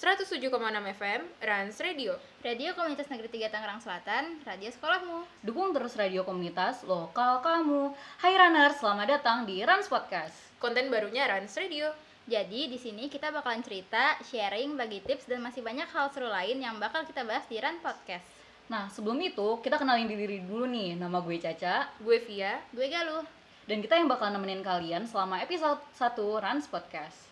107,6 0.00 0.48
FM, 0.96 1.20
Rans 1.44 1.76
Radio. 1.76 2.16
Radio 2.40 2.72
Komunitas 2.72 3.12
Negeri 3.12 3.44
3 3.44 3.52
Tangerang 3.52 3.84
Selatan, 3.84 4.40
radio 4.48 4.72
sekolahmu. 4.72 5.28
Dukung 5.44 5.76
terus 5.76 5.92
radio 5.92 6.24
komunitas 6.24 6.88
lokal 6.88 7.44
kamu. 7.44 7.92
Hai 8.16 8.32
Runner, 8.32 8.72
selamat 8.80 9.20
datang 9.20 9.44
di 9.44 9.60
Rans 9.60 9.92
Podcast. 9.92 10.32
Konten 10.56 10.88
barunya 10.88 11.28
Rans 11.28 11.52
Radio. 11.52 11.92
Jadi 12.24 12.72
di 12.72 12.80
sini 12.80 13.12
kita 13.12 13.28
bakalan 13.28 13.60
cerita, 13.60 14.16
sharing, 14.24 14.72
bagi 14.72 15.04
tips 15.04 15.28
dan 15.28 15.44
masih 15.44 15.60
banyak 15.60 15.92
hal 15.92 16.08
seru 16.08 16.32
lain 16.32 16.64
yang 16.64 16.80
bakal 16.80 17.04
kita 17.04 17.20
bahas 17.20 17.44
di 17.44 17.60
Run 17.60 17.76
Podcast. 17.84 18.24
Nah, 18.72 18.88
sebelum 18.88 19.20
itu 19.20 19.60
kita 19.60 19.76
kenalin 19.76 20.08
diri 20.08 20.40
dulu 20.40 20.64
nih. 20.64 20.96
Nama 20.96 21.20
gue 21.20 21.36
Caca 21.36 21.92
Gue 22.00 22.24
Via. 22.24 22.56
Gue 22.72 22.88
Galuh. 22.88 23.28
dan 23.68 23.84
kita 23.84 24.00
yang 24.00 24.08
bakal 24.08 24.32
nemenin 24.32 24.64
kalian 24.64 25.04
selama 25.04 25.44
episode 25.44 25.76
1 25.92 26.16
Rans 26.40 26.64
Podcast. 26.72 27.28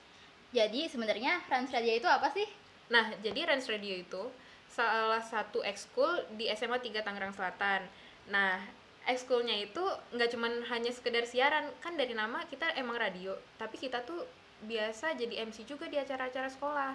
Jadi 0.49 0.89
sebenarnya 0.89 1.45
Rans 1.49 1.69
Radio 1.73 1.93
itu 1.93 2.09
apa 2.09 2.33
sih? 2.33 2.58
Nah, 2.89 3.13
jadi 3.21 3.49
Rans 3.49 3.69
Radio 3.69 3.95
itu 4.01 4.23
salah 4.69 5.21
satu 5.21 5.65
ekskul 5.65 6.25
di 6.37 6.49
SMA 6.53 6.81
3 6.81 7.05
Tangerang 7.05 7.33
Selatan. 7.33 7.85
Nah, 8.29 8.61
ekskulnya 9.09 9.57
itu 9.57 9.81
nggak 10.13 10.31
cuman 10.33 10.53
hanya 10.69 10.93
sekedar 10.93 11.25
siaran, 11.25 11.73
kan 11.81 11.97
dari 11.97 12.13
nama 12.13 12.45
kita 12.45 12.77
emang 12.77 13.01
radio, 13.01 13.33
tapi 13.57 13.81
kita 13.81 14.05
tuh 14.05 14.29
biasa 14.69 15.17
jadi 15.17 15.49
MC 15.49 15.65
juga 15.65 15.89
di 15.89 15.97
acara-acara 15.97 16.49
sekolah. 16.53 16.95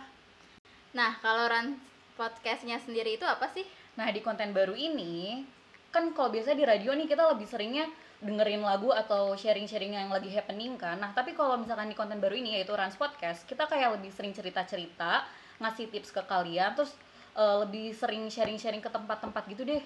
Nah, 0.94 1.18
kalau 1.22 1.50
Rans 1.50 1.82
Podcastnya 2.14 2.78
sendiri 2.78 3.18
itu 3.18 3.26
apa 3.26 3.50
sih? 3.50 3.66
Nah, 3.98 4.14
di 4.14 4.22
konten 4.22 4.54
baru 4.54 4.78
ini 4.78 5.42
kan 5.90 6.10
kalau 6.14 6.30
biasa 6.30 6.54
di 6.54 6.66
radio 6.66 6.94
nih 6.94 7.10
kita 7.10 7.26
lebih 7.34 7.46
seringnya 7.46 7.86
dengerin 8.24 8.64
lagu 8.64 8.90
atau 8.96 9.36
sharing-sharing 9.36 9.94
yang 10.00 10.08
lagi 10.08 10.32
happening 10.32 10.80
kan. 10.80 10.96
Nah, 10.96 11.12
tapi 11.12 11.36
kalau 11.36 11.60
misalkan 11.60 11.92
di 11.92 11.96
konten 11.96 12.24
baru 12.24 12.40
ini 12.40 12.56
yaitu 12.56 12.72
Rans 12.72 12.96
Podcast, 12.96 13.44
kita 13.44 13.68
kayak 13.68 14.00
lebih 14.00 14.10
sering 14.16 14.32
cerita-cerita, 14.32 15.28
ngasih 15.60 15.92
tips 15.92 16.16
ke 16.16 16.24
kalian, 16.24 16.72
terus 16.74 16.96
eh, 17.36 17.56
lebih 17.68 17.92
sering 17.92 18.32
sharing-sharing 18.32 18.80
ke 18.80 18.88
tempat-tempat 18.88 19.44
gitu 19.52 19.68
deh. 19.68 19.84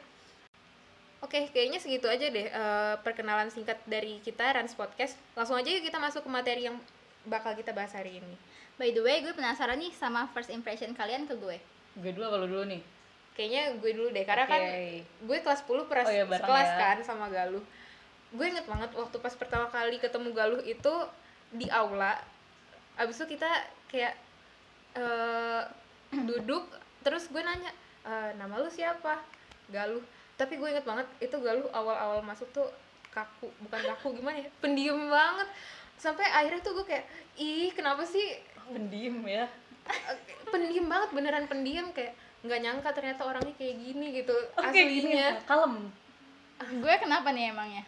Oke, 1.17 1.49
kayaknya 1.49 1.81
segitu 1.81 2.05
aja 2.05 2.29
deh 2.29 2.45
eh, 2.45 2.95
perkenalan 3.01 3.49
singkat 3.49 3.81
dari 3.89 4.21
kita 4.21 4.53
Rans 4.53 4.77
Podcast. 4.77 5.17
Langsung 5.33 5.57
aja 5.57 5.67
yuk 5.73 5.81
kita 5.81 5.97
masuk 5.97 6.21
ke 6.21 6.29
materi 6.29 6.69
yang 6.69 6.77
bakal 7.25 7.57
kita 7.57 7.73
bahas 7.73 7.91
hari 7.97 8.21
ini. 8.21 8.37
By 8.77 8.93
the 8.93 9.01
way, 9.01 9.25
gue 9.25 9.33
penasaran 9.33 9.81
nih 9.81 9.89
sama 9.97 10.29
first 10.29 10.53
impression 10.53 10.93
kalian 10.93 11.25
ke 11.25 11.33
gue. 11.33 11.57
Gue 11.97 12.13
dulu 12.13 12.29
apa 12.29 12.37
lu 12.45 12.47
dulu 12.47 12.63
nih? 12.69 12.81
Kayaknya 13.33 13.81
gue 13.81 13.91
dulu 13.97 14.07
deh, 14.13 14.25
karena 14.25 14.45
kan 14.45 14.61
Oke. 14.61 15.01
gue 15.25 15.37
kelas 15.41 15.61
10 15.65 15.89
pernah 15.89 16.05
Oh 16.05 16.13
iya, 16.13 16.25
sekelas 16.25 16.69
ya. 16.69 16.77
kan 16.77 16.97
sama 17.01 17.25
Galuh. 17.33 17.65
Gue 18.33 18.45
inget 18.47 18.67
banget 18.67 18.91
waktu 18.91 19.17
pas 19.17 19.33
pertama 19.33 19.67
kali 19.67 19.97
ketemu 19.97 20.29
Galuh 20.31 20.61
itu 20.61 20.93
di 21.51 21.67
aula. 21.71 22.19
Abis 22.99 23.21
itu 23.21 23.37
kita 23.37 23.47
kayak 23.87 24.13
eh, 24.97 25.61
duduk, 26.11 26.65
terus 27.05 27.29
gue 27.29 27.39
nanya, 27.39 27.71
"Eh, 28.03 28.31
nama 28.35 28.57
lu 28.57 28.67
siapa? 28.67 29.21
Galuh. 29.69 30.01
Tapi 30.35 30.57
gue 30.57 30.67
inget 30.67 30.83
banget 30.83 31.05
itu 31.19 31.37
Galuh 31.37 31.69
awal-awal 31.71 32.19
masuk 32.21 32.49
tuh 32.51 32.67
kaku, 33.13 33.49
bukan 33.63 33.81
kaku 33.93 34.17
gimana 34.17 34.37
ya? 34.41 34.49
Pendiam 34.59 34.97
banget. 35.07 35.47
Sampai 35.97 36.25
akhirnya 36.25 36.61
tuh 36.61 36.77
gue 36.77 36.85
kayak, 36.85 37.05
ih 37.37 37.73
kenapa 37.73 38.05
sih 38.05 38.37
Pendiam 38.67 39.23
ya. 39.23 39.47
pendiam 40.51 40.91
banget 40.91 41.09
beneran 41.15 41.47
pendiam 41.47 41.87
kayak 41.95 42.11
nggak 42.43 42.59
nyangka 42.59 42.89
ternyata 42.91 43.23
orangnya 43.23 43.55
kayak 43.55 43.75
gini 43.79 44.19
gitu 44.19 44.35
Oke, 44.59 44.75
gini 44.83 45.15
aslinya 45.15 45.27
ya. 45.31 45.41
Kalem. 45.47 45.75
Gue 46.83 46.93
kenapa 46.99 47.31
nih 47.31 47.55
emangnya? 47.55 47.83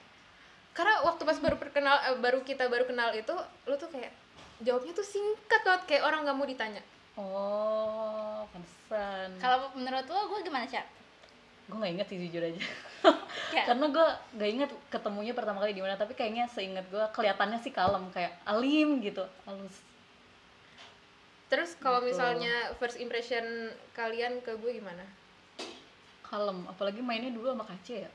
Karena 0.80 1.04
waktu 1.04 1.22
pas 1.22 1.36
baru 1.38 1.58
perkenal 1.58 1.96
eh, 2.06 2.16
baru 2.18 2.40
kita 2.42 2.64
baru 2.66 2.88
kenal 2.88 3.12
itu 3.12 3.36
lu 3.66 3.76
tuh 3.76 3.92
kayak 3.92 4.16
jawabnya 4.60 4.94
tuh 4.94 5.04
singkat 5.04 5.60
banget 5.60 5.84
kayak 5.86 6.04
orang 6.04 6.24
nggak 6.24 6.34
mau 6.34 6.48
ditanya 6.48 6.80
Oh, 7.20 8.48
pantesan. 8.48 9.36
Kalau 9.36 9.76
menurut 9.76 10.08
lo, 10.08 10.32
gue 10.32 10.40
gimana, 10.40 10.64
Cak? 10.64 10.88
gue 11.68 11.76
nggak 11.76 11.92
inget 11.92 12.08
sih 12.08 12.18
jujur 12.18 12.40
aja. 12.40 12.64
Kayak- 13.52 13.68
Karena 13.68 13.86
gue 13.92 14.08
nggak 14.34 14.50
inget 14.50 14.70
ketemunya 14.88 15.36
pertama 15.36 15.60
kali 15.60 15.76
di 15.76 15.84
mana, 15.84 15.94
tapi 15.94 16.16
kayaknya 16.16 16.48
seingat 16.48 16.88
gue 16.88 17.04
kelihatannya 17.12 17.60
sih 17.60 17.70
kalem, 17.70 18.08
kayak 18.10 18.40
alim 18.48 19.04
gitu, 19.04 19.28
halus. 19.44 19.84
terus 21.50 21.76
kalau 21.76 22.00
Betul. 22.00 22.14
misalnya 22.14 22.54
first 22.78 22.96
impression 22.96 23.44
kalian 23.92 24.38
ke 24.40 24.54
gue 24.54 24.72
gimana 24.72 25.02
kalem 26.22 26.62
apalagi 26.70 27.02
mainnya 27.02 27.34
dulu 27.34 27.50
sama 27.50 27.66
Kace 27.66 28.06
ya 28.06 28.12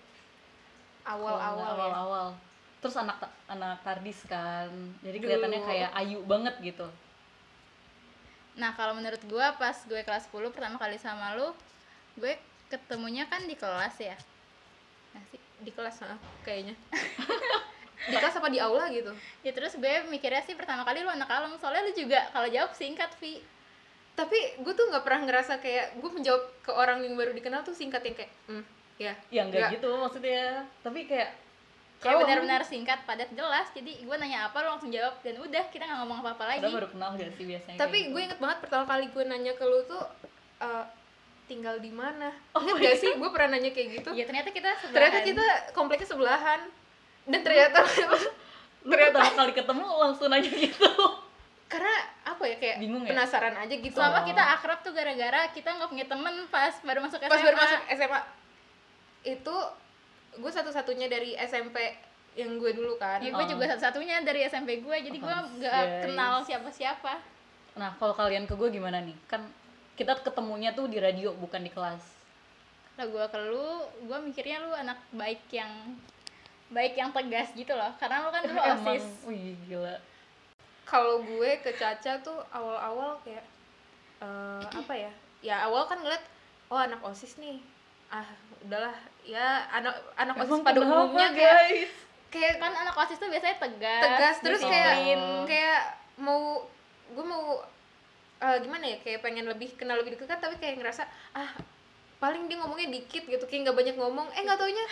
awal-awal 1.05 1.59
Kalau 1.59 1.75
ya 1.77 1.83
awal-awal 1.91 2.28
terus 2.84 3.00
anak 3.00 3.17
anak 3.49 3.81
tardis 3.81 4.21
kan 4.28 4.69
jadi 5.00 5.17
kelihatannya 5.17 5.61
kayak 5.65 5.91
ayu 5.97 6.21
banget 6.28 6.53
gitu 6.61 6.84
Nah, 8.55 8.71
kalau 8.78 8.95
menurut 8.95 9.19
gue 9.19 9.47
pas 9.59 9.75
gue 9.75 10.00
kelas 10.06 10.31
10 10.31 10.55
pertama 10.55 10.78
kali 10.78 10.95
sama 10.95 11.34
lu, 11.34 11.50
gue 12.15 12.39
ketemunya 12.71 13.27
kan 13.27 13.43
di 13.50 13.59
kelas 13.59 13.99
ya. 13.99 14.15
Nah, 15.11 15.22
sih. 15.31 15.43
di 15.62 15.71
kelas 15.71 16.03
ah, 16.03 16.19
kayaknya 16.43 16.75
di 18.11 18.17
kelas 18.19 18.37
apa 18.37 18.50
di 18.50 18.59
aula 18.59 18.91
gitu 18.91 19.15
Ya 19.47 19.55
terus 19.55 19.78
gue 19.78 19.93
mikirnya 20.11 20.43
sih 20.43 20.59
pertama 20.59 20.83
kali 20.83 21.03
lu 21.03 21.09
anak 21.09 21.31
kalem, 21.31 21.55
soalnya 21.56 21.87
lu 21.89 21.95
juga 21.95 22.27
kalau 22.34 22.51
jawab 22.51 22.75
singkat, 22.75 23.11
Vi. 23.22 23.39
tapi 24.19 24.39
gue 24.62 24.72
tuh 24.75 24.87
nggak 24.91 25.03
pernah 25.06 25.27
ngerasa 25.27 25.59
kayak 25.62 25.99
gue 25.99 26.11
menjawab 26.11 26.43
ke 26.62 26.71
orang 26.71 27.03
yang 27.03 27.19
baru 27.19 27.34
dikenal 27.34 27.66
tuh 27.66 27.75
singkat 27.75 28.03
yang 28.06 28.15
kayak 28.15 28.31
hmm 28.47 28.65
ya 28.95 29.11
ya 29.27 29.43
enggak 29.43 29.59
Nggak. 29.59 29.75
gitu 29.75 29.91
maksudnya 29.99 30.62
tapi 30.87 31.11
kayak 31.11 31.34
Kayak 32.04 32.12
kalem. 32.15 32.22
benar-benar 32.22 32.62
singkat, 32.62 32.98
padat, 33.03 33.31
jelas. 33.31 33.66
Jadi 33.70 33.92
gue 33.98 34.15
nanya 34.15 34.38
apa, 34.44 34.60
lu 34.60 34.69
langsung 34.70 34.88
jawab. 34.88 35.16
Dan 35.19 35.41
udah, 35.41 35.65
kita 35.66 35.82
nggak 35.82 35.98
ngomong 35.98 36.19
apa-apa 36.20 36.44
lagi. 36.47 36.60
Padahal 36.60 36.76
baru 36.76 36.88
kenal 36.91 37.10
gak 37.15 37.32
sih 37.32 37.44
biasanya 37.44 37.78
tapi 37.78 37.97
kayak 37.97 38.04
gue 38.04 38.12
gitu. 38.15 38.26
inget 38.26 38.38
banget 38.38 38.59
pertama 38.60 38.84
kali 38.84 39.04
gue 39.09 39.22
nanya 39.25 39.53
ke 39.53 39.65
lu 39.65 39.81
tuh 39.84 40.03
eh, 40.60 40.84
tinggal 41.44 41.76
di 41.76 41.88
mana 41.91 42.28
Oh 42.53 42.60
inget 42.60 42.76
gak 42.78 42.97
sih 42.98 43.10
gue 43.10 43.31
pernah 43.31 43.48
nanya 43.50 43.70
kayak 43.70 43.88
gitu 43.94 44.10
Iya, 44.10 44.25
ternyata 44.25 44.48
kita 44.50 44.70
sebelahan. 44.75 44.94
ternyata 44.94 45.19
kita 45.22 45.44
kompleknya 45.72 46.06
sebelahan 46.06 46.60
dan 47.25 47.41
ternyata 47.41 47.78
lu 48.81 48.92
pertama 48.92 49.28
kali 49.41 49.53
ketemu 49.54 49.84
langsung 49.98 50.28
nanya 50.28 50.50
gitu 50.50 50.88
karena 51.66 51.94
apa 52.22 52.44
ya 52.44 52.56
kayak 52.56 52.76
Bingung 52.78 53.03
ya? 53.03 53.10
penasaran 53.10 53.56
aja 53.56 53.75
gitu 53.75 53.92
Selama 53.92 54.19
Oh. 54.19 54.25
kita 54.25 54.42
akrab 54.53 54.78
tuh 54.81 54.92
gara-gara 54.92 55.41
kita 55.50 55.69
nggak 55.71 55.91
punya 55.91 56.06
temen 56.06 56.34
pas 56.47 56.75
baru 56.81 57.00
masuk 57.03 57.19
SMA. 57.19 57.28
pas 57.28 57.41
baru 57.41 57.56
masuk 57.59 57.81
SMA 57.91 58.21
itu 59.26 59.56
gue 60.37 60.50
satu-satunya 60.50 61.06
dari 61.06 61.34
SMP 61.37 61.78
yang 62.34 62.56
gue 62.56 62.71
dulu 62.71 62.97
kan. 62.97 63.19
Ya, 63.19 63.31
gue 63.31 63.39
Oh. 63.39 63.47
juga 63.49 63.65
satu-satunya 63.69 64.21
dari 64.21 64.43
SMP 64.43 64.78
gue, 64.78 64.97
jadi 65.00 65.15
gue 65.15 65.31
Oh, 65.33 65.47
nggak 65.55 65.71
guys. 65.75 66.03
kenal 66.03 66.34
siapa-siapa. 66.41 67.15
nah 67.75 67.91
kalau 67.93 68.12
kalian 68.12 68.45
ke 68.45 68.55
gue 68.55 68.71
gimana 68.71 68.99
nih? 68.99 69.15
Kan 69.25 69.47
kita 69.93 70.15
ketemunya 70.17 70.71
tuh 70.71 70.87
di 70.87 70.97
radio 70.97 71.31
bukan 71.33 71.59
di 71.59 71.69
kelas. 71.69 72.03
Lah 72.95 73.03
gue 73.05 73.25
ke 73.25 73.39
lu 73.45 73.67
gue 74.05 74.19
mikirnya 74.21 74.59
lu 74.61 74.71
anak 74.71 74.99
baik 75.11 75.43
yang 75.49 75.71
baik 76.69 76.95
yang 76.95 77.11
tegas 77.11 77.51
gitu 77.53 77.71
loh. 77.71 77.91
Karena 77.97 78.22
lu 78.22 78.31
kan 78.31 78.43
dulu 78.43 78.59
emang 78.65 78.95
osis. 78.95 79.06
wih 79.25 79.55
gila. 79.65 79.99
Kalau 80.84 81.19
gue 81.21 81.51
ke 81.59 81.71
Caca 81.72 82.19
tuh 82.21 82.39
awal-awal 82.49 83.19
kayak 83.22 83.43
eh, 84.21 84.62
apa 84.65 84.95
ya? 84.95 85.12
Ya 85.41 85.56
awal 85.62 85.84
kan 85.84 85.99
ngeliat 85.99 86.22
oh 86.69 86.78
anak 86.78 87.03
osis 87.03 87.34
nih. 87.37 87.59
Ah 88.06 88.27
udahlah 88.61 88.95
ya 89.25 89.65
anak 89.73 89.95
anak 90.21 90.35
osis 90.45 90.61
pada 90.61 90.81
umumnya 90.85 91.29
kayak 91.33 91.57
guys? 91.65 91.93
kayak 92.29 92.55
kan 92.61 92.73
anak 92.77 92.95
osis 92.95 93.17
tuh 93.17 93.29
biasanya 93.33 93.57
tegas 93.57 94.03
tegas 94.05 94.37
terus 94.45 94.61
kayak 94.61 94.93
disiplin. 95.01 95.23
kayak 95.49 95.81
mau 96.21 96.61
gue 97.15 97.25
mau 97.25 97.65
eh, 98.45 98.57
gimana 98.61 98.84
ya 98.84 98.97
kayak 99.01 99.25
pengen 99.25 99.49
lebih 99.49 99.73
kenal 99.81 99.97
lebih 99.97 100.21
dekat 100.21 100.39
tapi 100.39 100.61
kayak 100.61 100.77
ngerasa 100.77 101.09
ah 101.33 101.51
paling 102.25 102.49
dia 102.49 102.57
ngomongnya 102.57 102.89
dikit 102.89 103.25
gitu 103.29 103.45
kayak 103.45 103.69
nggak 103.69 103.77
banyak 103.77 103.97
ngomong. 104.01 104.27
Eh 104.33 104.41
nggak 104.49 104.57
taunya. 104.57 104.84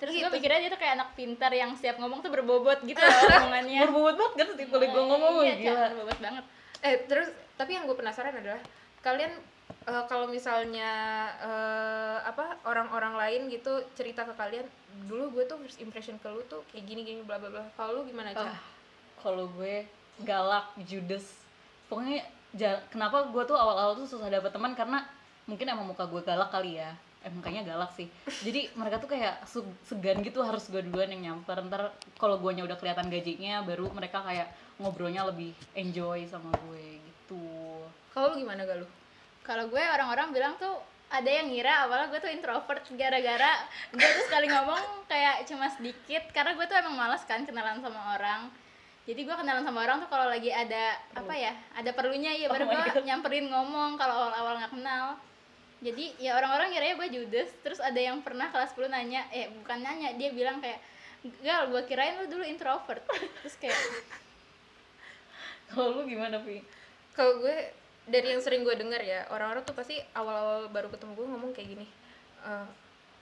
Terus 0.00 0.12
gitu. 0.16 0.24
gue 0.26 0.32
mikirnya 0.40 0.58
dia 0.64 0.70
tuh 0.72 0.80
kayak 0.80 0.94
anak 0.98 1.08
pintar 1.14 1.52
yang 1.52 1.76
siap 1.76 2.00
ngomong 2.00 2.24
tuh 2.24 2.32
berbobot 2.32 2.80
gitu 2.88 2.96
loh 2.98 3.20
omongannya. 3.44 3.80
Berbobot 3.84 4.16
banget 4.16 4.32
kan 4.40 4.46
setiap 4.56 4.68
kali 4.72 4.86
gue 4.88 5.04
ngomong 5.04 5.34
iya, 5.44 5.54
gila. 5.60 5.84
berbobot 5.92 6.18
banget. 6.24 6.44
Eh 6.80 6.94
terus 7.04 7.28
tapi 7.60 7.76
yang 7.76 7.84
gue 7.84 7.96
penasaran 7.96 8.32
adalah 8.32 8.60
kalian 9.04 9.32
eh, 9.82 10.04
kalau 10.06 10.26
misalnya 10.26 10.90
eh, 11.38 12.16
apa 12.22 12.58
orang-orang 12.62 13.14
lain 13.14 13.40
gitu 13.48 13.70
cerita 13.92 14.22
ke 14.22 14.34
kalian 14.34 14.66
dulu 15.04 15.32
gue 15.32 15.44
tuh 15.44 15.58
first 15.58 15.78
impression 15.78 16.16
ke 16.16 16.28
lu 16.28 16.42
tuh 16.46 16.62
kayak 16.68 16.84
gini 16.84 17.00
gini 17.02 17.20
bla 17.22 17.36
bla 17.36 17.48
bla. 17.48 17.64
Kalau 17.74 18.00
lu 18.00 18.02
gimana 18.04 18.30
aja 18.30 18.46
Ah, 18.48 18.60
kalau 19.18 19.48
gue 19.50 19.86
galak 20.22 20.70
judes. 20.82 21.42
Pokoknya 21.88 22.22
ja- 22.52 22.80
kenapa 22.88 23.26
gue 23.26 23.42
tuh 23.42 23.56
awal-awal 23.56 23.96
tuh 23.96 24.06
susah 24.06 24.28
dapet 24.28 24.50
teman? 24.50 24.72
Karena 24.72 25.02
mungkin 25.44 25.66
emang 25.66 25.88
muka 25.88 26.04
gue 26.06 26.20
galak 26.20 26.48
kali 26.48 26.78
ya. 26.78 26.92
Emang 27.22 27.38
kayaknya 27.40 27.74
galak 27.74 27.90
sih. 27.94 28.06
Jadi 28.46 28.70
mereka 28.74 28.98
tuh 28.98 29.10
kayak 29.10 29.46
segan 29.82 30.20
gitu 30.20 30.42
harus 30.42 30.66
gue 30.68 30.82
duluan 30.82 31.08
yang 31.08 31.22
nyamper. 31.32 31.58
Ntar 31.64 31.90
kalau 32.16 32.38
guanya 32.38 32.62
udah 32.62 32.76
kelihatan 32.76 33.08
gajinya 33.08 33.62
baru 33.62 33.88
mereka 33.90 34.22
kayak 34.22 34.50
ngobrolnya 34.78 35.26
lebih 35.26 35.54
enjoy 35.72 36.26
sama 36.26 36.50
gue 36.66 36.98
gitu. 36.98 37.42
Kalau 38.12 38.34
lu 38.34 38.42
gimana 38.42 38.62
gak 38.62 38.82
lu 38.82 38.86
kalau 39.42 39.66
gue 39.70 39.82
orang-orang 39.82 40.30
bilang 40.30 40.54
tuh 40.58 40.78
ada 41.12 41.28
yang 41.28 41.52
ngira 41.52 41.84
awalnya 41.84 42.08
gue 42.08 42.20
tuh 42.24 42.32
introvert 42.32 42.80
gara-gara 42.96 43.52
gue 43.92 44.00
tuh 44.00 44.24
sekali 44.24 44.48
ngomong 44.48 45.04
kayak 45.10 45.44
cuma 45.44 45.68
sedikit. 45.68 46.24
Karena 46.32 46.56
gue 46.56 46.64
tuh 46.64 46.76
emang 46.78 46.96
malas 46.96 47.22
kan 47.28 47.44
kenalan 47.44 47.84
sama 47.84 48.16
orang. 48.16 48.48
Jadi 49.02 49.20
gue 49.26 49.34
kenalan 49.34 49.66
sama 49.66 49.82
orang 49.82 49.98
tuh 50.00 50.08
kalau 50.08 50.30
lagi 50.30 50.48
ada 50.54 50.96
apa 51.12 51.34
ya 51.34 51.52
ada 51.74 51.90
perlunya 51.90 52.32
ya 52.38 52.46
Oh 52.48 52.54
baru 52.54 52.70
my 52.70 52.86
gue 52.86 53.02
God. 53.02 53.04
nyamperin 53.04 53.50
ngomong 53.50 53.98
kalau 54.00 54.14
awal-awal 54.30 54.56
nggak 54.62 54.72
kenal. 54.72 55.06
Jadi 55.82 56.14
ya 56.22 56.38
orang-orang 56.38 56.70
kiranya 56.70 56.94
gue 56.94 57.08
judes 57.10 57.50
terus 57.66 57.82
ada 57.82 57.98
yang 57.98 58.22
pernah 58.22 58.48
kelas 58.54 58.72
10 58.78 58.88
nanya 58.88 59.26
eh 59.34 59.50
bukan 59.50 59.82
nanya 59.82 60.14
dia 60.14 60.30
bilang 60.30 60.62
kayak 60.62 60.78
gal 61.42 61.66
gue 61.68 61.82
kirain 61.90 62.22
lu 62.22 62.30
dulu 62.30 62.46
introvert. 62.46 63.02
Terus 63.42 63.58
kayak 63.58 63.76
kalau 65.74 65.98
lu 65.98 66.02
gimana 66.06 66.38
pi? 66.40 66.62
Kalau 67.12 67.42
gue 67.42 67.81
dari 68.02 68.28
yang 68.28 68.42
sering 68.42 68.62
gue 68.62 68.74
dengar 68.74 68.98
ya 68.98 69.24
orang-orang 69.28 69.62
tuh 69.62 69.72
pasti 69.72 69.94
awal-awal 70.12 70.66
baru 70.68 70.90
ketemu 70.90 71.12
gue 71.14 71.26
ngomong 71.28 71.50
kayak 71.52 71.68
gini 71.70 71.86
"Eh, 72.42 72.66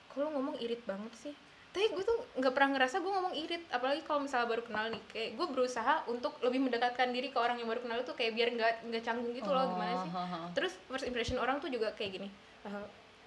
kok 0.08 0.16
lu 0.16 0.28
ngomong 0.30 0.56
irit 0.58 0.80
banget 0.82 1.12
sih? 1.14 1.34
Tapi 1.70 1.86
gue 1.86 2.02
tuh 2.02 2.18
nggak 2.34 2.50
pernah 2.50 2.70
ngerasa 2.74 2.98
gue 2.98 3.12
ngomong 3.12 3.34
irit 3.36 3.62
apalagi 3.70 4.02
kalau 4.02 4.24
misalnya 4.24 4.48
baru 4.48 4.62
kenal 4.64 4.90
nih 4.90 5.02
kayak 5.06 5.30
gue 5.38 5.46
berusaha 5.46 5.94
untuk 6.06 6.34
lebih 6.42 6.58
mendekatkan 6.60 7.12
diri 7.12 7.30
ke 7.30 7.38
orang 7.38 7.56
yang 7.56 7.68
baru 7.68 7.78
kenal 7.80 8.00
itu 8.00 8.10
kayak 8.16 8.32
biar 8.34 8.48
nggak 8.50 8.72
nggak 8.90 9.02
canggung 9.04 9.30
gitu 9.30 9.46
loh 9.46 9.68
gimana 9.68 10.02
sih? 10.02 10.10
Oh, 10.10 10.48
terus 10.50 10.72
first 10.88 11.06
impression 11.06 11.36
orang 11.36 11.60
tuh 11.60 11.68
juga 11.68 11.92
kayak 11.92 12.10
gini 12.16 12.28
"Eh, 12.64 12.72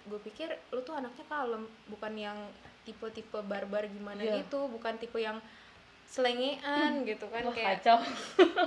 gue 0.04 0.20
pikir 0.20 0.52
lu 0.70 0.84
tuh 0.84 0.92
anaknya 0.92 1.24
kalem 1.26 1.64
bukan 1.88 2.14
yang 2.14 2.36
tipe-tipe 2.84 3.40
barbar 3.42 3.88
gimana 3.88 4.20
Iya. 4.20 4.44
gitu 4.44 4.68
bukan 4.68 5.00
tipe 5.00 5.16
yang 5.16 5.40
selengean 6.04 7.08
gitu 7.08 7.26
kan 7.32 7.42
Wah, 7.42 7.56
kayak 7.56 7.80
kacau. 7.80 7.98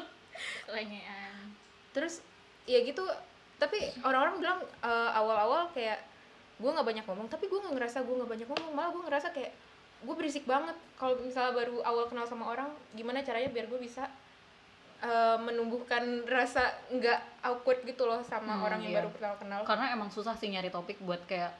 Lengean 0.73 1.53
terus 1.93 2.21
ya 2.67 2.83
gitu 2.83 3.03
tapi 3.57 3.79
orang-orang 4.03 4.37
bilang 4.37 4.59
eh, 4.83 5.11
awal-awal 5.13 5.71
kayak 5.71 6.03
gue 6.57 6.67
nggak 6.67 6.85
banyak 6.85 7.05
ngomong 7.05 7.27
tapi 7.27 7.47
gue 7.47 7.57
nggak 7.57 7.75
ngerasa 7.75 8.03
gue 8.03 8.15
nggak 8.15 8.31
banyak 8.31 8.49
ngomong 8.49 8.71
malah 8.73 8.91
gue 8.91 9.03
ngerasa 9.03 9.29
kayak 9.31 9.53
gue 9.97 10.15
berisik 10.15 10.45
banget 10.45 10.77
kalau 10.95 11.17
misalnya 11.17 11.53
baru 11.55 11.81
awal 11.83 12.05
kenal 12.07 12.25
sama 12.25 12.47
orang 12.47 12.69
gimana 12.93 13.21
caranya 13.21 13.49
biar 13.49 13.67
gue 13.67 13.79
bisa 13.79 14.05
eh, 14.99 15.39
menumbuhkan 15.39 16.03
rasa 16.27 16.65
nggak 16.91 17.21
awkward 17.43 17.81
gitu 17.83 18.05
loh 18.05 18.21
sama 18.23 18.53
Hmm, 18.53 18.65
orang 18.65 18.81
yang 18.81 18.93
iya. 18.93 18.99
baru 19.01 19.09
pertama 19.11 19.37
kenal 19.37 19.61
karena 19.63 19.87
emang 19.91 20.09
susah 20.09 20.33
sih 20.33 20.49
nyari 20.49 20.69
topik 20.69 20.97
buat 21.01 21.21
kayak 21.25 21.53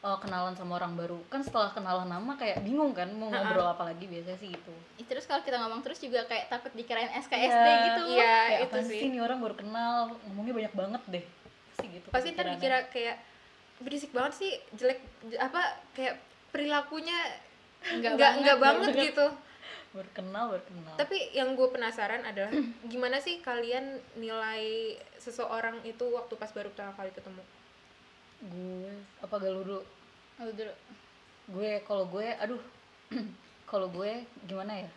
uh, 0.00 0.18
kenalan 0.18 0.52
sama 0.52 0.76
orang 0.76 0.92
baru. 0.92 1.16
Kan 1.26 1.40
setelah 1.40 1.70
kenalan 1.70 2.04
lama 2.04 2.32
kayak 2.34 2.60
bingung 2.60 2.90
kan 2.90 3.08
mau 3.10 3.28
Ha-ha. 3.28 3.40
ngobrol 3.46 3.68
apa 3.68 3.82
lagi 3.86 4.04
biasanya 4.04 4.36
sih 4.36 4.50
gitu. 4.50 4.72
Terus 5.02 5.24
kalau 5.24 5.40
kita 5.40 5.56
ngomong 5.56 5.80
terus 5.80 5.96
juga 5.98 6.24
kayak 6.24 6.48
takut 6.48 6.72
dikirain 6.72 7.12
SKSD 7.14 7.54
Iya, 7.62 7.76
gitu. 7.86 8.02
iya 8.10 8.34
kayak 8.44 8.60
itu 8.66 8.78
sih. 8.84 9.00
nih 9.08 9.20
orang 9.20 9.38
baru 9.38 9.54
kenal 9.54 9.94
ngomongnya 10.26 10.54
banyak 10.56 10.74
banget 10.74 11.02
deh. 11.08 11.24
Sih 11.76 11.88
gitu 11.88 12.08
pasti 12.08 12.32
ntar 12.32 12.48
dikira 12.48 12.88
kayak 12.88 13.16
berisik 13.76 14.08
banget 14.10 14.32
sih 14.34 14.52
jelek 14.72 14.98
apa 15.36 15.60
kayak 15.92 16.16
perilakunya 16.48 17.16
Nggak 17.86 18.12
nggak 18.16 18.58
banget, 18.58 18.90
banget 18.90 19.12
gitu. 19.12 19.26
Baru 19.92 20.10
kenal 20.10 20.44
baru 20.50 20.64
kenal. 20.64 20.94
Tapi 20.96 21.16
yang 21.30 21.54
gue 21.54 21.68
penasaran 21.70 22.20
adalah 22.20 22.50
gimana 22.84 23.16
sih 23.16 23.38
kalian 23.38 23.84
nilai 24.14 24.96
seseorang 25.16 25.78
itu 25.82 26.02
waktu 26.08 26.34
pas 26.34 26.50
baru 26.50 26.68
pertama 26.68 26.92
kali 26.92 27.12
ketemu? 27.12 27.40
Gue 28.42 28.92
apa 29.22 29.36
galuh 29.40 29.64
dulu 29.64 29.82
Lu 30.36 30.52
dulu 30.52 30.72
gue 31.46 31.70
kalau 31.86 32.04
gue 32.10 32.26
aduh 32.36 32.60
kalau 33.70 33.86
gue 33.90 34.26
gimana 34.46 34.82
ya? 34.86 34.90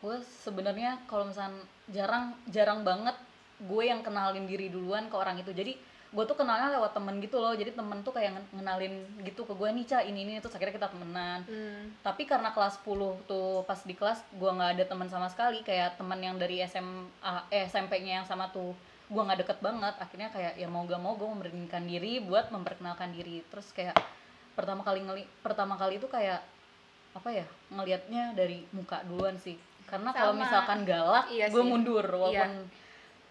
Gue 0.00 0.16
sebenarnya 0.44 1.00
kalau 1.04 1.28
misalnya 1.28 1.60
jarang 1.92 2.32
jarang 2.48 2.80
banget 2.84 3.16
gue 3.60 3.84
yang 3.84 4.00
kenalin 4.00 4.48
diri 4.48 4.72
duluan 4.72 5.08
ke 5.12 5.16
orang 5.16 5.36
itu. 5.40 5.52
Jadi 5.52 5.76
gue 6.10 6.24
tuh 6.26 6.36
kenalnya 6.36 6.72
lewat 6.76 6.96
temen 6.96 7.20
gitu 7.20 7.36
loh. 7.40 7.52
Jadi 7.52 7.76
temen 7.76 8.00
tuh 8.00 8.12
kayak 8.12 8.32
ngen- 8.32 8.50
ngenalin 8.60 8.94
gitu 9.24 9.44
ke 9.44 9.52
gue 9.52 9.68
nih 9.68 9.84
Ca 9.84 9.98
ini 10.04 10.24
ini. 10.24 10.32
Terus 10.40 10.56
akhirnya 10.56 10.76
kita 10.80 10.88
temenan. 10.92 11.40
Hmm. 11.44 11.92
tapi 12.00 12.24
karena 12.24 12.52
kelas 12.52 12.80
10 12.80 13.20
tuh 13.28 13.64
pas 13.68 13.80
di 13.84 13.92
kelas 13.92 14.24
gue 14.32 14.50
nggak 14.50 14.70
ada 14.80 14.84
teman 14.88 15.08
sama 15.08 15.28
sekali. 15.28 15.60
Kayak 15.60 16.00
teman 16.00 16.20
yang 16.20 16.36
dari 16.40 16.60
SMA 16.64 17.50
eh 17.52 17.68
SMP-nya 17.68 18.22
yang 18.22 18.26
sama 18.28 18.48
tuh 18.52 18.72
gue 19.10 19.22
nggak 19.26 19.40
deket 19.42 19.58
banget. 19.58 19.94
Akhirnya 19.98 20.30
kayak 20.30 20.54
ya 20.54 20.70
mau 20.70 20.86
gak 20.86 21.02
mau 21.02 21.18
gue 21.18 21.26
memberanikan 21.26 21.82
diri 21.82 22.22
buat 22.22 22.54
memperkenalkan 22.54 23.10
diri. 23.10 23.42
Terus 23.50 23.74
kayak 23.74 23.98
pertama 24.54 24.86
kali 24.86 25.02
ngeli 25.02 25.26
pertama 25.42 25.74
kali 25.74 25.98
itu 25.98 26.06
kayak 26.06 26.40
apa 27.10 27.26
ya 27.34 27.46
ngelihatnya 27.74 28.38
dari 28.38 28.62
muka 28.70 29.02
duluan 29.02 29.34
sih. 29.34 29.58
Karena 29.90 30.14
kalau 30.14 30.38
misalkan 30.38 30.86
galak 30.86 31.26
Iya 31.26 31.50
gue 31.50 31.62
mundur. 31.66 32.06
Walaupun 32.06 32.70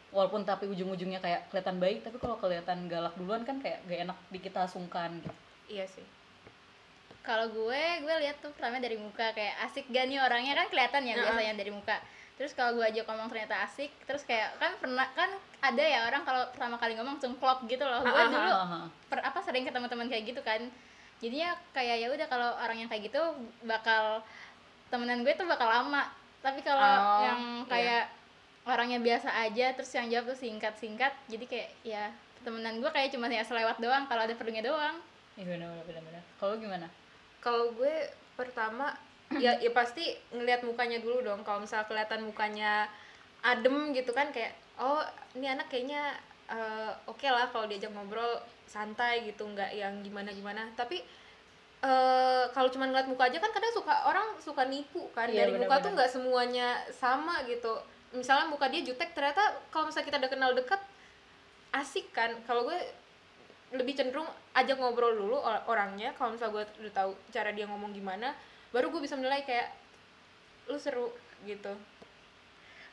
walaupun 0.09 0.41
tapi 0.43 0.65
ujung-ujungnya 0.67 1.21
kayak 1.23 1.47
kelihatan 1.53 1.77
baik 1.79 2.01
tapi 2.03 2.17
kalau 2.19 2.35
kelihatan 2.41 2.89
galak 2.91 3.15
duluan 3.15 3.47
kan 3.47 3.63
kayak 3.63 3.79
gak 3.87 4.03
enak 4.03 4.17
di 4.27 4.39
kita 4.43 4.67
sungkan 4.67 5.15
gitu. 5.23 5.37
Iya 5.71 5.87
sih. 5.87 6.03
kalau 7.19 7.45
gue 7.51 7.83
gue 8.01 8.15
lihat 8.25 8.41
tuh 8.41 8.49
pertama 8.57 8.81
dari 8.81 8.97
muka. 8.97 9.31
Kayak 9.37 9.69
asik 9.69 9.85
gak 9.93 10.09
nih 10.09 10.17
orangnya? 10.19 10.57
Kan 10.59 10.67
kelihatan 10.73 11.03
ya 11.05 11.13
Heeh. 11.13 11.23
biasanya 11.29 11.53
dari 11.55 11.71
muka 11.71 11.95
terus 12.39 12.55
kalau 12.55 12.71
gue 12.73 12.85
ajak 12.85 13.03
ngomong 13.03 13.27
ternyata 13.27 13.61
asik 13.61 13.91
terus 14.07 14.23
kayak 14.23 14.55
kan 14.55 14.71
pernah 14.79 15.03
kan 15.11 15.27
ada 15.59 15.83
ya 15.83 16.07
orang 16.07 16.23
kalau 16.23 16.47
pertama 16.49 16.79
kali 16.79 16.95
ngomong 16.95 17.19
langsung 17.19 17.35
klop 17.35 17.67
gitu 17.67 17.83
loh 17.83 17.99
gue 17.99 18.07
Ah, 18.09 18.23
ah, 18.23 18.31
dulu 18.31 18.51
Hahaha. 18.53 18.79
per, 19.05 19.19
apa 19.19 19.39
sering 19.39 19.67
ketemu 19.67 19.85
teman 19.85 20.07
kayak 20.07 20.23
gitu 20.25 20.39
kan 20.39 20.61
jadinya 21.19 21.51
kayak 21.69 21.99
ya 21.99 22.07
udah 22.07 22.25
kalau 22.25 22.55
orang 22.55 22.79
yang 22.79 22.87
kayak 22.87 23.03
gitu 23.05 23.19
bakal 23.61 24.23
temenan 24.87 25.21
gue 25.21 25.35
tuh 25.35 25.43
bakal 25.43 25.67
lama 25.67 26.07
tapi 26.39 26.63
kalau 26.63 26.79
Oh, 26.79 27.19
yang 27.21 27.41
kayak 27.67 28.07
orangnya 28.63 28.97
biasa 28.97 29.27
aja 29.37 29.75
terus 29.75 29.91
yang 29.91 30.07
jawab 30.07 30.31
tuh 30.31 30.39
singkat 30.39 30.73
singkat 30.73 31.11
jadi 31.27 31.43
kayak 31.43 31.69
ya 31.83 32.03
temenan 32.39 32.79
gue 32.79 32.87
kayak 32.87 33.11
cuma 33.11 33.27
ya 33.27 33.43
selewat 33.43 33.77
doang 33.77 34.07
kalau 34.07 34.23
ada 34.23 34.31
perlunya 34.33 34.63
doang 34.63 34.95
Iya 35.35 35.55
benar 35.55 35.71
benar 35.83 36.03
benar. 36.03 36.23
Kalau 36.35 36.55
gimana? 36.55 36.87
Kalau 37.39 37.71
gue 37.71 37.95
pertama 38.35 38.91
ya 39.37 39.53
ya 39.59 39.69
pasti 39.69 40.01
ngelihat 40.33 40.65
mukanya 40.65 40.97
dulu 40.97 41.21
dong. 41.21 41.45
Kalau 41.45 41.61
misalnya 41.61 41.85
kelihatan 41.85 42.25
mukanya 42.25 42.89
adem 43.45 43.93
gitu 43.93 44.09
kan 44.11 44.33
kayak 44.33 44.51
oh 44.75 45.05
ini 45.37 45.45
anak 45.45 45.69
kayaknya 45.69 46.17
eh, 46.49 46.91
oke 47.05 47.23
lah 47.23 47.45
kalau 47.53 47.69
diajak 47.69 47.93
ngobrol 47.93 48.41
santai 48.65 49.21
gitu 49.23 49.45
nggak 49.45 49.69
yang 49.71 50.01
gimana 50.01 50.33
gimana. 50.33 50.65
Tapi 50.73 51.05
eh 51.79 52.43
kalau 52.51 52.67
cuma 52.67 52.83
ngeliat 52.85 53.07
muka 53.07 53.31
aja 53.31 53.39
kan 53.39 53.55
kadang 53.55 53.71
suka 53.71 53.93
orang 54.03 54.35
suka 54.35 54.67
nipu 54.67 55.07
kan 55.15 55.31
Iya, 55.31 55.47
dari 55.47 55.55
muka 55.55 55.79
benar-benar. 55.79 55.85
tuh 55.85 55.91
nggak 55.95 56.11
semuanya 56.11 56.67
sama 56.91 57.39
gitu 57.47 57.71
misalnya 58.11 58.51
muka 58.51 58.67
dia 58.67 58.83
jutek 58.83 59.15
ternyata 59.15 59.39
kalau 59.71 59.87
misalnya 59.87 60.11
kita 60.11 60.17
udah 60.19 60.31
kenal 60.33 60.51
deket 60.51 60.81
asik 61.71 62.11
kan 62.11 62.35
kalau 62.43 62.67
gue 62.67 62.75
lebih 63.71 63.95
cenderung 63.95 64.27
ajak 64.51 64.75
ngobrol 64.75 65.13
dulu 65.15 65.37
or- 65.39 65.63
orangnya 65.71 66.11
kalau 66.19 66.35
misalnya 66.35 66.59
gue 66.59 66.65
udah 66.83 66.93
tahu 66.99 67.11
cara 67.31 67.53
dia 67.53 67.63
ngomong 67.63 67.95
gimana 67.95 68.35
baru 68.69 68.93
gue 68.93 69.01
bisa 69.01 69.17
menilai 69.17 69.41
kayak 69.45 69.73
lu 70.69 70.77
seru 70.77 71.09
gitu. 71.45 71.73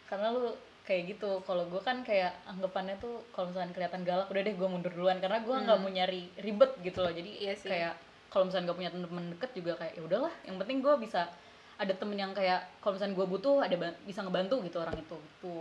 Karena 0.09 0.33
lu 0.33 0.55
kayak 0.87 1.19
gitu 1.19 1.43
kalau 1.43 1.67
gue 1.67 1.83
kan 1.83 2.07
kayak 2.07 2.31
anggapannya 2.47 2.95
tuh 3.03 3.27
kalau 3.35 3.51
misalnya 3.51 3.75
kelihatan 3.75 4.03
galak 4.07 4.31
udah 4.31 4.43
deh 4.47 4.55
gue 4.55 4.69
mundur 4.71 4.93
duluan 4.95 5.19
karena 5.19 5.43
gue 5.43 5.51
nggak 5.51 5.79
mau 5.83 5.91
nyari 5.91 6.31
ribet 6.41 6.73
gitu 6.81 7.03
loh. 7.03 7.13
Jadi 7.13 7.31
Iya 7.43 7.55
sih. 7.59 7.69
kayak 7.69 7.95
kalau 8.31 8.47
misalnya 8.51 8.75
gak 8.75 8.79
punya 8.79 8.91
temen 8.93 9.27
deket 9.33 9.51
juga 9.55 9.73
kayak 9.81 9.93
ya 9.97 10.03
udahlah 10.03 10.35
yang 10.45 10.57
penting 10.61 10.79
gue 10.83 10.95
bisa 11.01 11.31
ada 11.77 11.93
temen 11.93 12.17
yang 12.17 12.33
kayak 12.33 12.81
kalau 12.81 12.97
misalnya 12.97 13.15
gue 13.21 13.27
butuh 13.29 13.57
ada 13.61 13.77
bisa 14.09 14.25
ngebantu 14.25 14.65
gitu 14.65 14.81
orang 14.81 14.97
itu. 14.97 15.17
Gitu. 15.17 15.57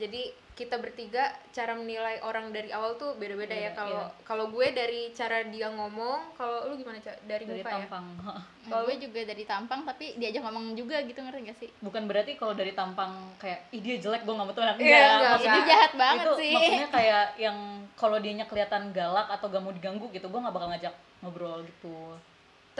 Jadi 0.00 0.22
kita 0.56 0.76
bertiga 0.76 1.32
cara 1.56 1.72
menilai 1.72 2.20
orang 2.20 2.52
dari 2.52 2.68
awal 2.68 2.96
tuh 3.00 3.16
beda-beda 3.16 3.52
ya. 3.54 3.72
Beda, 3.72 3.78
kalau 3.80 4.02
iya. 4.04 4.24
kalau 4.28 4.44
gue 4.52 4.66
dari 4.76 5.08
cara 5.16 5.46
dia 5.48 5.68
ngomong 5.72 6.36
kalau 6.36 6.68
lu 6.68 6.74
gimana 6.76 7.00
Ca? 7.00 7.16
dari, 7.24 7.48
dari 7.48 7.64
muka 7.64 7.70
ya? 7.70 7.74
tampang. 7.86 8.06
Kalau 8.70 8.84
gue 8.86 8.96
juga 9.02 9.20
dari 9.24 9.44
tampang 9.48 9.80
tapi 9.88 10.20
diajak 10.20 10.46
ngomong 10.46 10.76
juga 10.76 11.00
gitu 11.02 11.16
ngerti 11.16 11.48
gak 11.48 11.58
sih? 11.58 11.70
bukan 11.80 12.04
berarti 12.06 12.36
kalau 12.36 12.52
dari 12.54 12.70
tampang 12.76 13.32
kayak 13.40 13.66
ih 13.72 13.80
dia 13.82 13.96
jelek 13.98 14.22
gue 14.22 14.30
gak 14.36 14.46
mau 14.46 14.54
temenan 14.54 14.76
Enggak, 14.76 15.00
enggak, 15.00 15.30
maksudnya 15.32 15.56
Itu 15.56 15.70
jahat 15.72 15.92
banget 15.96 16.22
itu 16.22 16.32
sih. 16.36 16.52
maksudnya 16.54 16.88
kayak 17.00 17.24
yang 17.40 17.58
kalau 17.96 18.16
dianya 18.20 18.46
kelihatan 18.46 18.82
galak 18.92 19.26
atau 19.32 19.46
gak 19.48 19.62
mau 19.64 19.72
diganggu 19.72 20.06
gitu 20.12 20.26
gue 20.28 20.40
nggak 20.44 20.54
bakal 20.54 20.68
ngajak 20.70 20.94
ngobrol 21.24 21.60
gitu 21.64 21.96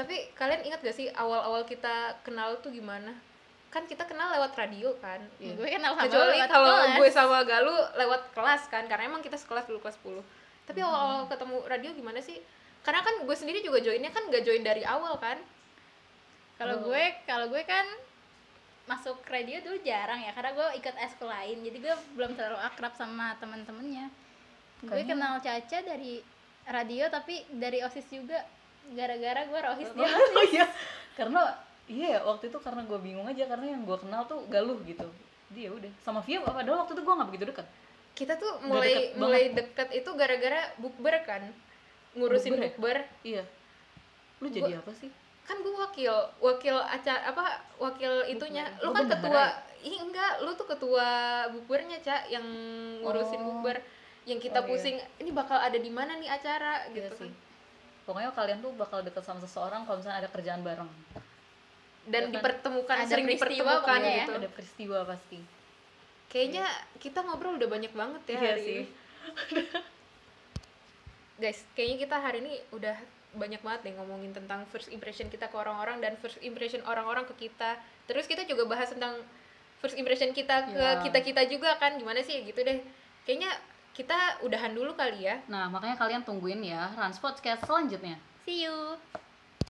tapi 0.01 0.17
kalian 0.33 0.65
ingat 0.65 0.81
gak 0.81 0.93
sih 0.93 1.13
awal-awal 1.13 1.63
kita 1.63 1.93
kenal 2.21 2.57
tuh 2.59 2.71
gimana 2.71 3.13
kan 3.69 3.85
kita 3.85 4.03
kenal 4.03 4.33
lewat 4.33 4.57
radio 4.57 4.91
kan 4.99 5.21
Iya. 5.39 5.55
Gue 5.55 5.69
kenal 5.69 5.93
sama 5.93 6.03
kecuali 6.03 6.39
kalau 6.43 6.75
kelas. 6.75 6.97
gue 6.97 7.09
sama 7.13 7.39
Galuh 7.45 7.81
lewat 7.95 8.23
kelas 8.31 8.63
kan 8.67 8.85
karena 8.85 9.07
emang 9.07 9.21
kita 9.21 9.37
sekelas 9.37 9.65
dulu 9.65 9.79
kelas 9.79 9.95
10 9.99 10.19
tapi 10.65 10.79
Hmm. 10.79 10.89
awal-awal 10.89 11.25
ketemu 11.27 11.57
radio 11.65 11.91
gimana 11.93 12.19
sih 12.19 12.39
karena 12.81 13.01
kan 13.01 13.15
gue 13.21 13.37
sendiri 13.37 13.61
juga 13.61 13.79
joinnya 13.79 14.09
kan 14.09 14.25
gak 14.27 14.41
join 14.41 14.63
dari 14.63 14.83
awal 14.83 15.15
kan 15.17 15.37
Kalau 16.57 16.77
Oh. 16.79 16.83
gue 16.87 17.03
kalau 17.25 17.47
gue 17.47 17.63
kan 17.63 17.87
masuk 18.85 19.23
radio 19.25 19.61
dulu 19.61 19.79
jarang 19.81 20.19
ya 20.19 20.29
karena 20.31 20.51
gue 20.51 20.69
ikut 20.77 20.95
eskul 20.99 21.25
lain 21.27 21.63
jadi 21.63 21.79
gue 21.79 21.95
belum 22.13 22.35
terlalu 22.35 22.59
akrab 22.59 22.91
sama 22.93 23.33
teman-temannya 23.37 24.11
gue 24.83 25.03
kenal 25.05 25.39
Caca 25.39 25.79
dari 25.81 26.19
radio 26.67 27.07
tapi 27.07 27.47
dari 27.51 27.81
osis 27.81 28.05
juga 28.09 28.43
gara-gara 28.91 29.41
gue 29.45 29.61
rohis 29.61 29.91
dia. 29.97 30.07
oh 30.07 30.45
iya. 30.53 30.67
Karena 31.15 31.41
iya 31.87 32.07
ya, 32.17 32.21
waktu 32.23 32.49
itu 32.49 32.59
karena 32.59 32.83
gue 32.83 32.99
bingung 32.99 33.27
aja 33.27 33.45
karena 33.47 33.67
yang 33.75 33.83
gue 33.83 33.99
kenal 33.99 34.23
tuh 34.25 34.43
galuh 34.47 34.79
gitu. 34.85 35.07
Dia 35.51 35.69
udah. 35.71 35.91
Sama 36.01 36.23
Via 36.23 36.39
padahal 36.41 36.87
waktu 36.87 36.95
itu 36.95 37.03
gue 37.03 37.15
nggak 37.15 37.29
begitu 37.35 37.45
dekat. 37.51 37.67
Kita 38.15 38.35
tuh 38.37 38.53
Udah 38.61 38.69
mulai 38.69 38.93
deket 38.95 39.19
mulai 39.19 39.43
deket 39.51 39.89
itu 39.93 40.11
gara-gara 40.15 40.61
bukber 40.79 41.15
kan. 41.25 41.43
Ngurusin 42.15 42.55
Bukber 42.55 42.63
ya? 42.63 42.71
bukber. 42.71 42.99
Iya. 43.23 43.43
Lu 44.41 44.47
jadi 44.49 44.79
apa 44.79 44.93
sih? 44.95 45.11
kan 45.41 45.59
gue 45.67 45.75
wakil 45.75 46.15
wakil 46.39 46.79
acara 46.79 47.27
apa 47.27 47.43
wakil 47.83 48.23
itunya. 48.25 48.71
Bukber. 48.79 48.83
lu 48.83 48.89
Oh, 48.89 48.95
kan 48.95 49.05
ketua 49.09 49.45
ih 49.83 49.99
enggak. 49.99 50.33
Lu 50.43 50.51
tuh 50.55 50.67
ketua 50.67 51.09
bukbernya 51.51 51.99
cak 51.99 52.31
yang 52.31 52.47
ngurusin 53.03 53.43
Oh. 53.43 53.47
bukber. 53.51 53.83
Yang 54.29 54.47
kita 54.47 54.63
Oh, 54.63 54.65
iya. 54.65 54.71
pusing 54.71 54.97
ini 55.19 55.31
bakal 55.33 55.59
ada 55.59 55.75
di 55.75 55.91
mana 55.91 56.15
nih 56.15 56.31
acara? 56.31 56.87
Gitu 56.95 57.03
gitu 57.03 57.27
sih. 57.27 57.33
Pokoknya 58.11 58.35
kalian 58.35 58.59
tuh 58.59 58.75
bakal 58.75 59.01
deket 59.01 59.23
sama 59.23 59.39
seseorang 59.39 59.87
kalau 59.87 59.97
misalnya 59.97 60.19
ada 60.19 60.29
kerjaan 60.29 60.61
bareng. 60.61 60.91
dan 62.03 62.23
Ya 62.23 62.27
kan? 62.27 62.35
dipertemukan 62.35 62.97
Ada 62.97 63.07
sering 63.09 63.27
peristiwa 63.29 63.47
dipertemukan 63.71 64.01
ya. 64.03 64.15
gitu 64.19 64.33
Ada 64.35 64.49
peristiwa 64.51 64.99
pasti. 65.07 65.39
kayaknya 66.27 66.65
kita 66.97 67.19
ngobrol 67.21 67.55
udah 67.55 67.69
banyak 67.69 67.93
banget 67.93 68.23
ya 68.25 68.33
Iya 68.33 68.41
hari 68.49 68.61
sih. 68.61 68.73
ini 68.73 68.85
guys 71.37 71.59
kayaknya 71.73 71.97
kita 72.01 72.17
hari 72.17 72.39
ini 72.41 72.53
udah 72.71 72.97
banyak 73.33 73.61
banget 73.61 73.81
nih 73.83 73.95
ngomongin 73.95 74.33
tentang 74.33 74.67
first 74.67 74.89
impression 74.89 75.27
kita 75.27 75.47
ke 75.47 75.57
orang-orang 75.57 75.99
dan 75.99 76.13
first 76.17 76.37
impression 76.41 76.83
orang-orang 76.85 77.25
ke 77.27 77.35
kita 77.41 77.79
terus 78.05 78.27
kita 78.27 78.43
juga 78.45 78.67
bahas 78.67 78.91
tentang 78.91 79.17
first 79.79 79.95
impression 79.95 80.31
kita 80.31 80.69
ke 80.69 80.77
Ya. 80.77 80.99
kita 81.01 81.19
kita 81.21 81.43
juga 81.47 81.75
kan 81.77 81.95
gimana 81.95 82.21
sih 82.21 82.43
gitu 82.43 82.59
deh 82.61 82.83
kayaknya 83.25 83.49
kita 84.01 84.41
udahan 84.41 84.73
dulu 84.73 84.97
kali 84.97 85.29
ya 85.29 85.37
Nah, 85.45 85.69
makanya 85.69 85.93
kalian 86.01 86.25
tungguin 86.25 86.65
ya 86.65 86.89
Rans 86.97 87.21
Podcast 87.21 87.69
selanjutnya. 87.69 88.17
see 88.49 88.65
you 88.65 88.97